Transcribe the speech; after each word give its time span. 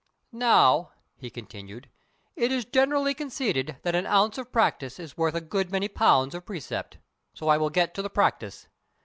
"Now," 0.31 0.93
he 1.15 1.29
continued, 1.29 1.87
"it 2.35 2.51
is 2.51 2.65
generally 2.65 3.13
conceded 3.13 3.77
that 3.83 3.93
an 3.93 4.07
ounce 4.07 4.39
of 4.39 4.51
practice 4.51 4.99
is 4.99 5.15
worth 5.15 5.35
a 5.35 5.41
good 5.41 5.69
many 5.69 5.87
pounds 5.89 6.33
of 6.33 6.43
precept, 6.43 6.97
so 7.35 7.49
I 7.49 7.57
will 7.59 7.69
get 7.69 7.93
to 7.93 8.01
the 8.01 8.09
practice. 8.09 8.67